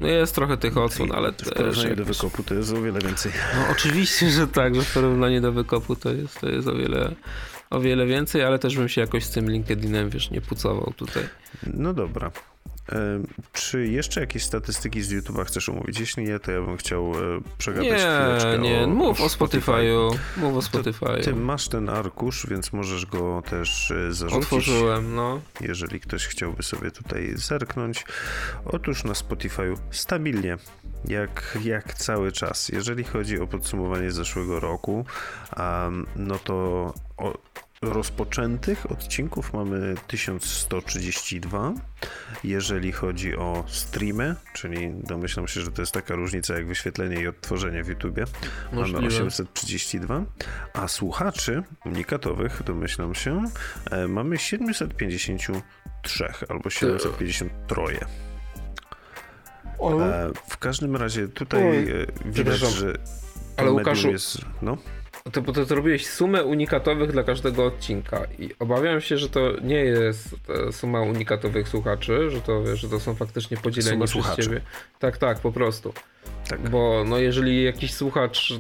[0.01, 3.33] no jest trochę tych odsłon, ale w porównaniu do wykopu to jest o wiele więcej.
[3.55, 7.15] No oczywiście, że tak, że w porównaniu do wykopu to jest, to jest o wiele
[7.71, 11.23] o wiele więcej, ale też bym się jakoś z tym LinkedInem, wiesz, nie pucował tutaj.
[11.67, 12.31] No dobra.
[13.53, 16.01] Czy jeszcze jakieś statystyki z YouTube'a chcesz omówić?
[16.01, 20.19] Jeśli nie, to ja bym chciał e, przegadać nie, chwileczkę Nie, o, mów o Spotify'u.
[20.37, 21.25] Mów o Spotify'u.
[21.25, 24.43] Ty masz ten arkusz, więc możesz go też e, zarzucić.
[24.45, 25.41] Otworzyłem, no.
[25.61, 28.05] Jeżeli ktoś chciałby sobie tutaj zerknąć.
[28.65, 30.57] Otóż na Spotify'u stabilnie,
[31.05, 32.69] jak, jak cały czas.
[32.69, 35.05] Jeżeli chodzi o podsumowanie zeszłego roku,
[35.57, 36.55] um, no to
[37.17, 37.39] o,
[37.85, 41.73] rozpoczętych odcinków mamy 1132.
[42.45, 47.27] Jeżeli chodzi o streamy, czyli domyślam się, że to jest taka różnica jak wyświetlenie i
[47.27, 48.25] odtworzenie w YouTubie,
[48.73, 49.01] Możliwe.
[49.01, 50.25] mamy 832,
[50.75, 53.45] a słuchaczy unikatowych, domyślam się,
[53.91, 57.83] e, mamy 753 albo 753.
[59.81, 62.95] E, w każdym razie tutaj e, widać, że
[63.57, 64.77] ale Łukaszu, jest, no.
[65.33, 69.77] To, bo to zrobiłeś sumę unikatowych dla każdego odcinka i obawiam się, że to nie
[69.77, 70.37] jest
[70.73, 74.43] suma unikatowych słuchaczy, że to, że to są faktycznie podzieleni suma przez słuchaczy.
[74.43, 74.61] ciebie.
[74.99, 75.93] Tak, tak, po prostu.
[76.49, 76.69] Tak.
[76.69, 78.53] Bo no jeżeli jakiś słuchacz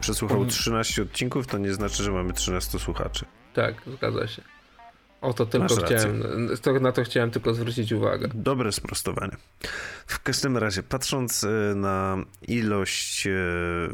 [0.00, 3.24] przesłuchał 13 odcinków, to nie znaczy, że mamy 13 słuchaczy.
[3.54, 4.42] Tak, zgadza się.
[5.24, 6.22] O to tylko chciałem,
[6.62, 8.28] to, na to chciałem tylko zwrócić uwagę.
[8.34, 9.36] Dobre sprostowanie.
[10.06, 12.16] W każdym razie, patrząc e, na
[12.48, 13.30] ilość e,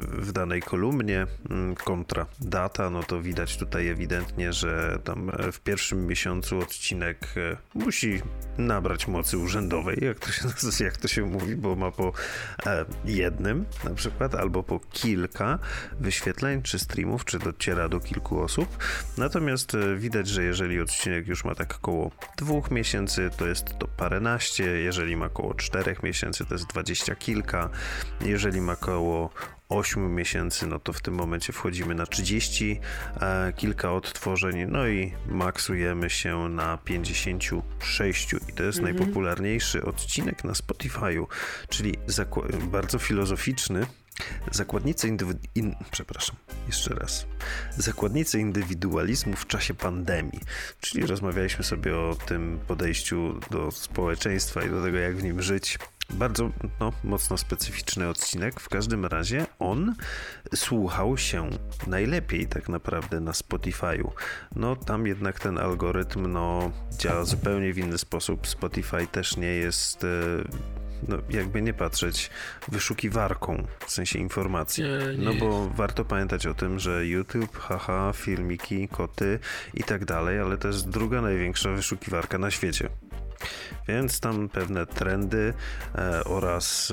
[0.02, 5.60] w danej kolumnie mm, kontra data, no to widać tutaj ewidentnie, że tam e, w
[5.60, 7.34] pierwszym miesiącu odcinek
[7.74, 8.22] musi
[8.58, 10.42] nabrać mocy urzędowej, jak to się,
[10.84, 12.12] jak to się mówi, bo ma po
[13.04, 15.58] jednym na przykład, albo po kilka
[16.00, 18.68] wyświetleń, czy streamów, czy dociera do kilku osób.
[19.18, 24.64] Natomiast widać, że jeżeli odcinek już ma tak około dwóch miesięcy, to jest to paręnaście,
[24.64, 27.70] jeżeli ma około czterech miesięcy, to jest dwadzieścia kilka,
[28.20, 29.30] jeżeli ma około
[29.70, 32.80] 8 miesięcy, no to w tym momencie wchodzimy na 30
[33.20, 38.96] e, kilka odtworzeń, no i maksujemy się na 56 i to jest mhm.
[38.96, 41.26] najpopularniejszy odcinek na Spotify'u,
[41.68, 41.94] czyli
[42.70, 43.86] bardzo filozoficzny,
[44.50, 45.40] Zakładnicy indywidu...
[45.54, 45.74] In...
[45.90, 47.26] Przepraszam, jeszcze raz.
[47.76, 50.40] Zakładnicy indywidualizmu w czasie pandemii.
[50.80, 55.78] Czyli rozmawialiśmy sobie o tym podejściu do społeczeństwa i do tego, jak w nim żyć.
[56.10, 58.60] Bardzo no, mocno specyficzny odcinek.
[58.60, 59.94] W każdym razie on
[60.54, 61.50] słuchał się
[61.86, 64.10] najlepiej tak naprawdę na Spotify'u.
[64.56, 68.46] No tam jednak ten algorytm no, działa zupełnie w inny sposób.
[68.46, 70.06] Spotify też nie jest
[71.08, 72.30] no, jakby nie patrzeć,
[72.68, 74.84] wyszukiwarką, w sensie informacji.
[75.18, 79.38] No bo warto pamiętać o tym, że YouTube, haha, filmiki, koty
[79.74, 82.88] i tak dalej, ale to jest druga największa wyszukiwarka na świecie.
[83.88, 85.54] Więc tam pewne trendy
[85.94, 86.92] e, oraz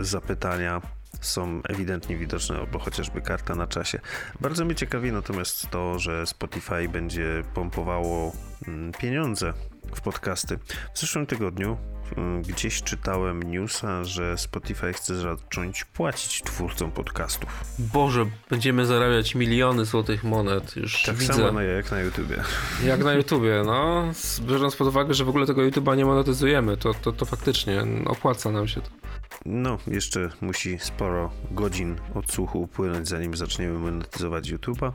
[0.00, 0.82] e, zapytania
[1.20, 4.00] są ewidentnie widoczne, albo chociażby karta na czasie.
[4.40, 8.32] Bardzo mnie ciekawi natomiast to, że Spotify będzie pompowało
[8.68, 9.52] mm, pieniądze
[9.94, 10.58] w podcasty.
[10.94, 11.76] W zeszłym tygodniu
[12.16, 17.64] Mm, gdzieś czytałem newsa, że Spotify chce zacząć płacić twórcom podcastów.
[17.78, 21.34] Boże, będziemy zarabiać miliony złotych monet już Tak widzę.
[21.34, 22.36] samo jak na YouTubie.
[22.84, 24.04] Jak na YouTubie, no.
[24.40, 28.50] Biorąc pod uwagę, że w ogóle tego YouTube'a nie monetyzujemy, to, to, to faktycznie opłaca
[28.50, 28.90] nam się to.
[29.46, 34.92] No, jeszcze musi sporo godzin odsłuchu upłynąć, zanim zaczniemy monetyzować YouTube'a.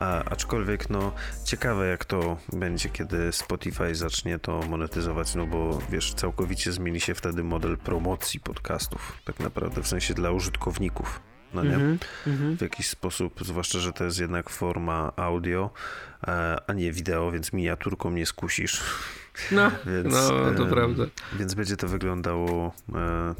[0.00, 1.12] A, aczkolwiek, no,
[1.44, 7.14] ciekawe jak to będzie, kiedy Spotify zacznie to monetyzować, no bo wiesz, całkowicie zmieni się
[7.14, 11.29] wtedy model promocji podcastów, tak naprawdę w sensie dla użytkowników.
[11.54, 11.74] No nie?
[11.74, 12.56] Mm -hmm.
[12.56, 15.70] W jakiś sposób, zwłaszcza, że to jest jednak forma audio,
[16.28, 18.80] e, a nie wideo, więc miniaturką nie skusisz.
[19.52, 21.04] No, więc, no to prawda.
[21.38, 23.34] Więc będzie to wyglądało e,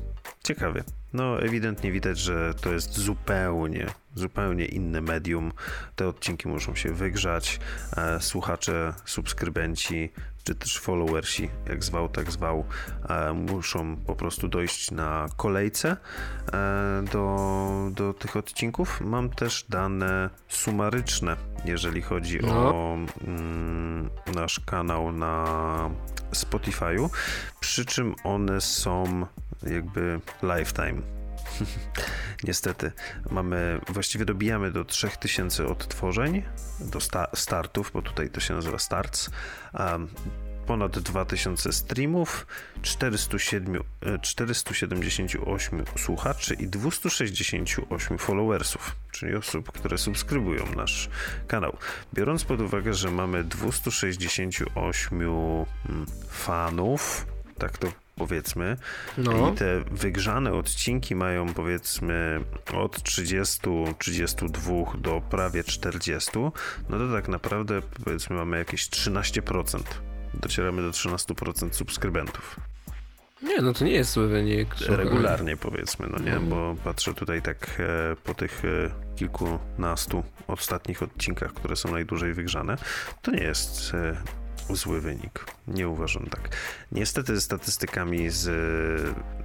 [0.45, 0.85] ciekawie.
[1.13, 5.53] No, ewidentnie widać, że to jest zupełnie, zupełnie inne medium.
[5.97, 7.61] Te odcinki muszą się wygrzać.
[7.97, 10.13] E, słuchacze, subskrybenci
[10.45, 12.65] czy też followersi, jak zwał, tak zwał,
[13.09, 15.97] e, muszą po prostu dojść na kolejce
[16.53, 19.01] e, do, do tych odcinków.
[19.01, 22.75] Mam też dane sumaryczne, jeżeli chodzi no.
[22.75, 25.91] o mm, nasz kanał na
[26.33, 27.09] Spotify'u,
[27.61, 29.27] przy czym one są
[29.63, 31.20] jakby lifetime
[32.45, 32.93] Niestety,
[33.31, 36.43] mamy, właściwie dobijamy do 3000 odtworzeń,
[36.81, 39.31] do sta startów, bo tutaj to się nazywa starts.
[39.75, 40.09] Um,
[40.67, 42.47] ponad 2000 streamów,
[42.83, 43.83] 407,
[44.23, 51.11] 478 e, słuchaczy i 268 followersów, czyli osób, które subskrybują nasz
[51.49, 51.77] kanał.
[52.15, 55.67] Biorąc pod uwagę, że mamy 268 mm,
[56.29, 57.27] fanów,
[57.59, 58.77] tak to powiedzmy.
[59.19, 59.53] No.
[59.53, 62.41] I te wygrzane odcinki mają powiedzmy
[62.75, 63.61] od 30,
[63.99, 66.31] 32 do prawie 40.
[66.89, 69.81] No to tak naprawdę powiedzmy mamy jakieś 13%.
[70.35, 72.61] Docieramy do 13% subskrybentów.
[73.43, 74.75] Nie, no to nie jest zły wynik.
[74.89, 81.53] Regularnie powiedzmy, no nie, bo patrzę tutaj tak e, po tych e, kilkunastu ostatnich odcinkach,
[81.53, 82.77] które są najdłużej wygrzane,
[83.23, 84.17] to nie jest e,
[84.71, 85.45] zły wynik.
[85.69, 86.57] Nie uważam tak.
[86.93, 88.51] Niestety statystykami z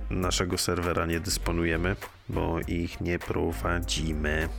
[0.10, 1.96] naszego serwera nie dysponujemy,
[2.30, 4.50] bo ich nie prowadzimy.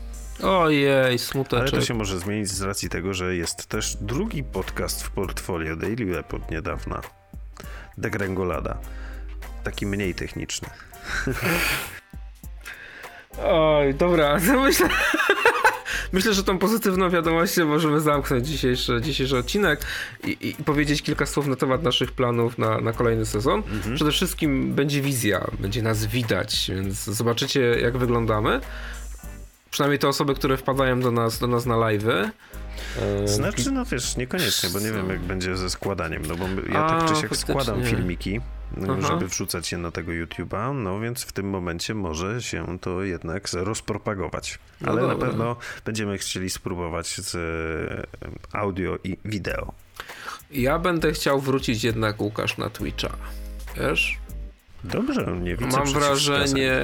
[0.43, 1.69] Ojej, smuteczek.
[1.73, 5.77] Ale to się może zmienić z racji tego, że jest też drugi podcast w portfolio
[5.77, 7.01] Daily Web od niedawna.
[7.99, 8.79] Degrengolada.
[9.65, 10.69] Taki mniej techniczny.
[13.45, 14.89] Oj, dobra, myślę...
[16.17, 19.81] Myślę, że tą pozytywną wiadomością możemy zamknąć dzisiejszy, dzisiejszy odcinek
[20.25, 23.63] i, i powiedzieć kilka słów na temat naszych planów na, na kolejny sezon.
[23.73, 23.95] Mhm.
[23.95, 28.61] Przede wszystkim będzie wizja, będzie nas widać, więc zobaczycie jak wyglądamy.
[29.71, 32.31] Przynajmniej te osoby, które wpadają do nas, do nas na live'y.
[33.03, 36.85] E, znaczy, no wiesz, niekoniecznie, bo nie wiem jak będzie ze składaniem, no bo ja
[36.85, 38.41] A, tak czy siak składam filmiki
[38.83, 39.09] Aha.
[39.09, 43.49] żeby wrzucać je na tego YouTube'a, no więc w tym momencie może się to jednak
[43.53, 44.59] rozpropagować.
[44.81, 49.73] No Ale na pewno będziemy chcieli spróbować z e, audio i wideo.
[50.51, 53.09] Ja będę chciał wrócić jednak, Łukasz, na Twitcha.
[53.77, 54.19] Wiesz?
[54.85, 56.81] Dobrze, nie widzę Mam wrażenie,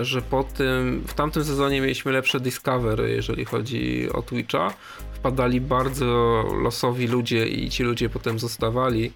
[0.00, 4.74] że po tym, w tamtym sezonie mieliśmy lepsze discovery, jeżeli chodzi o Twitcha.
[5.12, 9.12] Wpadali bardzo losowi ludzie i ci ludzie potem zostawali.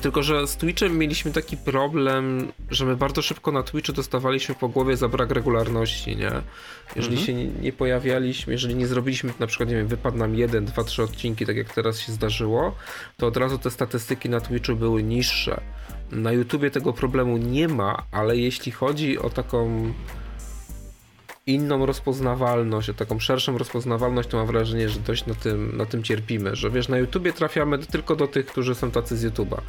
[0.00, 4.68] Tylko, że z Twitchem mieliśmy taki problem, że my bardzo szybko na Twitchu dostawaliśmy po
[4.68, 6.30] głowie za brak regularności, nie?
[6.96, 7.26] Jeżeli mhm.
[7.26, 10.84] się nie, nie, pojawialiśmy, jeżeli nie zrobiliśmy, na przykład, nie wiem, wypadł nam jeden, dwa,
[10.84, 12.74] trzy odcinki, tak jak teraz się zdarzyło,
[13.16, 15.60] to od razu te statystyki na Twitchu były niższe.
[16.10, 19.92] Na YouTubie tego problemu nie ma, ale jeśli chodzi o taką
[21.46, 26.02] inną rozpoznawalność, o taką szerszą rozpoznawalność, to mam wrażenie, że dość na tym, na tym
[26.02, 29.60] cierpimy, że wiesz, na YouTubie trafiamy tylko do tych, którzy są tacy z YouTube'a.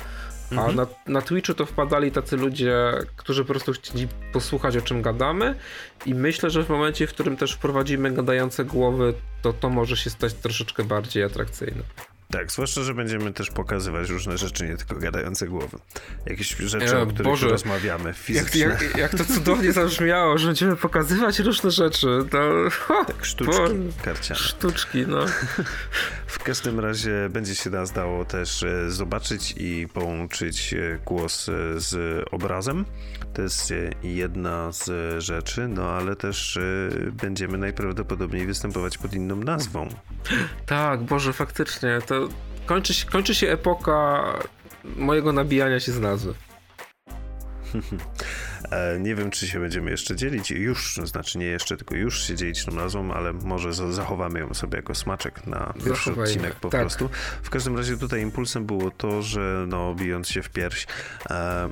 [0.52, 0.76] A mhm.
[0.76, 5.56] na, na Twitchu to wpadali tacy ludzie, którzy po prostu chcieli posłuchać o czym gadamy
[6.06, 10.10] i myślę, że w momencie, w którym też wprowadzimy gadające głowy, to to może się
[10.10, 11.84] stać troszeczkę bardziej atrakcyjne.
[12.32, 15.78] Tak, zwłaszcza, że będziemy też pokazywać różne rzeczy, nie tylko gadające głowy.
[16.26, 18.62] Jakieś rzeczy, e, o których Boże, rozmawiamy fizycznie.
[18.62, 22.08] Jak, jak, jak, to cudownie zabrzmiało, że będziemy pokazywać różne rzeczy.
[22.32, 22.54] To,
[23.08, 24.40] tak, sztuczki bo, karciane.
[24.40, 25.26] Sztuczki, no.
[26.28, 32.24] w każdym razie będzie się nas dało też e, zobaczyć i połączyć e, głos z
[32.32, 32.86] obrazem.
[33.34, 34.90] To jest jedna z
[35.24, 36.60] rzeczy, no ale też
[37.12, 39.90] będziemy najprawdopodobniej występować pod inną nazwą.
[40.66, 42.00] Tak, Boże, faktycznie.
[42.08, 42.17] To
[42.66, 44.24] kończy się, kończy się epoka
[44.84, 46.34] mojego nabijania się z nazwy.
[48.72, 50.52] E, nie wiem, czy się będziemy jeszcze dzielić.
[50.52, 54.76] Już, znaczy nie jeszcze, tylko już się dzielić tą nazwą, ale może zachowamy ją sobie
[54.76, 56.24] jako smaczek na pierwszy Zachowajmy.
[56.24, 56.82] odcinek po tak.
[56.82, 57.10] prostu.
[57.44, 60.88] W każdym razie tutaj impulsem było to, że no, bijąc się w pierś,
[61.30, 61.70] e,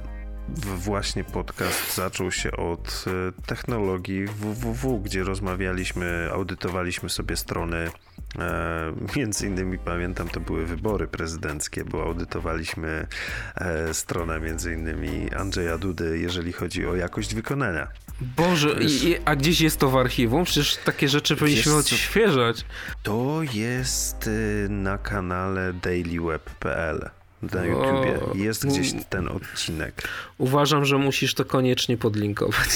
[0.75, 7.91] właśnie podcast zaczął się od e, technologii www, gdzie rozmawialiśmy, audytowaliśmy sobie strony
[8.39, 13.07] E, między innymi pamiętam, to były wybory prezydenckie, bo audytowaliśmy
[13.55, 17.87] e, stronę między innymi Andrzeja Dudy, jeżeli chodzi o jakość wykonania.
[18.21, 20.43] Boże, i, a gdzieś jest to w archiwum?
[20.43, 22.65] Przecież takie rzeczy powinniśmy odświeżać.
[23.03, 27.09] To jest y, na kanale dailyweb.pl
[27.53, 28.19] na YouTubie.
[28.35, 30.07] Jest gdzieś ten odcinek.
[30.37, 32.69] Uważam, że musisz to koniecznie podlinkować.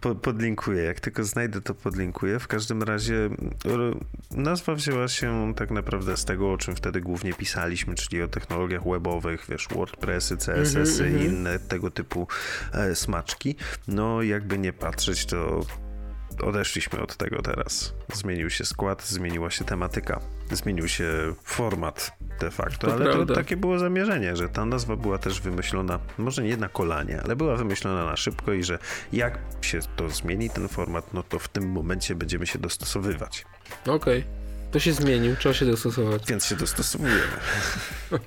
[0.00, 0.82] To podlinkuję.
[0.82, 2.38] Jak tylko znajdę, to podlinkuję.
[2.38, 3.30] W każdym razie
[4.30, 8.84] nazwa wzięła się tak naprawdę z tego, o czym wtedy głównie pisaliśmy, czyli o technologiach
[8.88, 11.22] webowych, wiesz, WordPressy, CSS-y mm -hmm.
[11.22, 12.26] i inne tego typu
[12.72, 13.56] e, smaczki.
[13.88, 15.60] No, jakby nie patrzeć, to
[16.40, 17.94] odeszliśmy od tego teraz.
[18.14, 23.26] Zmienił się skład, zmieniła się tematyka, zmienił się format de facto, To ale prawda.
[23.26, 27.36] to takie było zamierzenie, że ta nazwa była też wymyślona, może nie na kolanie, ale
[27.36, 28.78] była wymyślona na szybko i że
[29.12, 33.44] jak się to zmieni, ten format, no to w tym momencie będziemy się dostosowywać.
[33.86, 34.24] Okej.
[34.70, 36.22] To się zmienił, trzeba się dostosować.
[36.26, 37.20] Więc się dostosowujemy.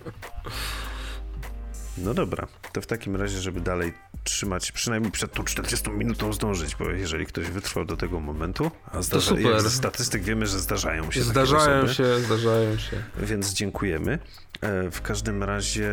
[1.98, 3.94] No dobra, to w takim razie, żeby dalej
[4.24, 9.02] trzymać, przynajmniej przed tą 40 minutą zdążyć, bo jeżeli ktoś wytrwał do tego momentu, a
[9.02, 9.46] zdarza, super.
[9.46, 13.04] jak ze statystyk wiemy, że zdarzają się Zdarzają się, zdarzają się.
[13.20, 14.20] więc dziękujemy.
[14.62, 15.90] E, W każdym razie,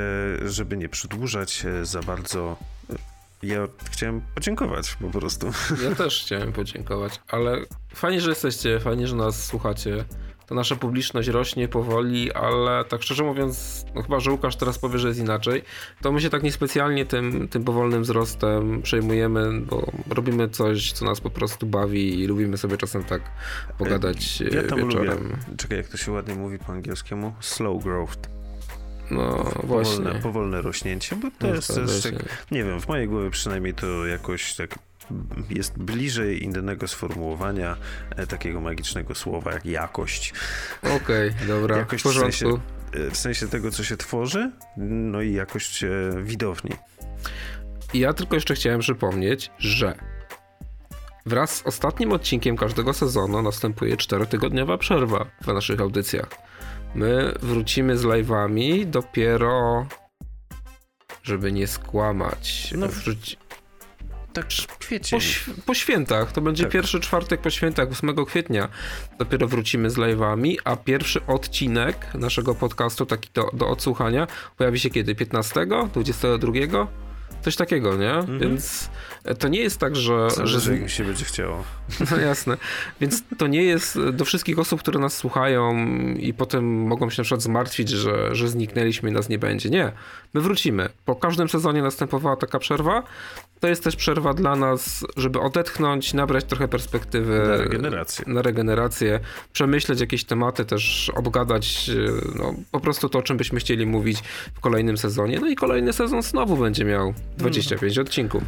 [0.47, 2.57] żeby nie przedłużać e, za bardzo,
[2.91, 2.95] e,
[3.43, 5.53] ja chciałem podziękować po prostu.
[5.89, 7.59] Ja też chciałem podziękować, ale
[7.95, 10.05] fajnie, że jesteście, fajnie, że nas słuchacie.
[10.53, 14.99] Ta nasza publiczność rośnie powoli, ale tak szczerze mówiąc, no chyba, że Łukasz teraz powie,
[14.99, 15.63] że jest inaczej,
[16.03, 21.21] to my się tak niespecjalnie tym, tym powolnym wzrostem przejmujemy, bo robimy coś, co nas
[21.21, 23.23] po prostu bawi i lubimy sobie czasem tak
[23.79, 25.23] pogadać Ja e, tam wieczorem.
[25.23, 28.19] lubię, czekaj, jak to się ładnie mówi po angielskiemu, slow growth.
[29.11, 30.21] No Powolne, właśnie.
[30.23, 32.13] powolne rośnięcie, bo to No, jest też się.
[32.13, 34.79] tak, nie wiem, w mojej głowie przynajmniej to jakoś tak
[35.51, 37.77] jest bliżej innego sformułowania
[38.17, 40.35] e, takiego magicznego słowa jak jakość.
[40.83, 42.31] Okej, dobra, Jakoś w porządku.
[42.31, 42.61] W sensie,
[42.93, 45.91] e, w sensie tego, co się tworzy, no i jakość e,
[46.23, 46.71] widowni.
[47.95, 49.95] Ja tylko jeszcze chciałem przypomnieć, że
[51.27, 56.29] wraz z ostatnim odcinkiem każdego sezonu następuje czterotygodniowa przerwa w naszych audycjach.
[56.95, 59.87] My wrócimy z live'ami dopiero,
[61.23, 62.75] żeby nie skłamać.
[62.77, 63.37] No, wróci...
[64.33, 65.19] Tak, po, kwiecień.
[65.19, 66.33] ś- po świętach.
[66.33, 66.73] To będzie Tak.
[66.73, 68.69] pierwszy czwartek po świętach, 8 kwietnia.
[69.19, 74.27] Dopiero wrócimy z live'ami, a pierwszy odcinek naszego podcastu, taki do, do odsłuchania,
[74.57, 75.15] pojawi się kiedy?
[75.15, 75.67] 15?
[75.93, 76.87] 22?
[77.43, 78.13] Coś takiego, nie?
[78.13, 78.39] Mhm.
[78.39, 78.91] Więc
[79.39, 80.31] to nie jest tak, że...
[80.31, 80.67] że Zależy, z...
[80.67, 81.65] jak mi się będzie chciało.
[82.11, 82.57] No jasne.
[83.01, 87.25] Więc to nie jest do wszystkich osób, które nas słuchają i potem mogą się na
[87.25, 89.71] przykład zmartwić, że, że zniknęliśmy i nas nie będzie.
[89.71, 89.93] Nie.
[90.35, 90.89] My wrócimy.
[91.05, 93.03] Po każdym sezonie następowała taka przerwa.
[93.61, 98.25] To jest też przerwa dla nas, żeby odetchnąć, nabrać trochę perspektywy Na regenerację.
[98.29, 99.21] na regenerację,
[99.53, 104.19] przemyśleć jakieś tematy, też obgadać e, no, po prostu to, o czym byśmy chcieli mówić
[104.55, 105.41] w kolejnym sezonie.
[105.41, 108.43] No i kolejny sezon znowu będzie miał 25 odcinków.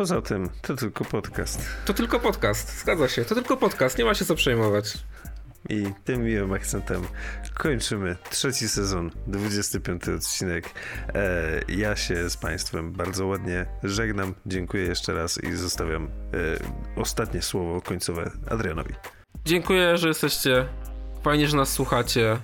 [0.00, 1.60] Poza tym, to tylko podcast.
[1.84, 3.24] To tylko podcast, zgadza się.
[3.24, 4.98] To tylko podcast, nie ma się co przejmować.
[5.68, 7.02] I tym miłym akcentem
[7.54, 10.70] kończymy trzeci sezon, 25 odcinek.
[11.14, 14.34] E, ja się z Państwem bardzo ładnie żegnam.
[14.46, 16.08] Dziękuję jeszcze raz i zostawiam e,
[17.00, 18.94] ostatnie słowo końcowe Adrianowi.
[19.44, 20.66] Dziękuję, że jesteście.
[21.22, 22.38] Fajnie, że nas słuchacie.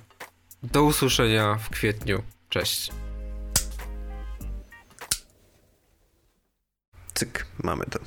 [0.63, 2.23] Do usłyszenia w kwietniu.
[2.49, 2.93] Cześć.
[7.17, 7.99] Cyk, mamy to.